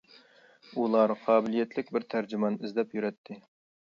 ئۇلار 0.77 1.11
قابىلىيەتلىك 1.25 1.91
بىر 1.97 2.07
تەرجىمان 2.13 2.57
ئىزدەپ 2.65 2.97
يۈرەتتى. 2.99 3.39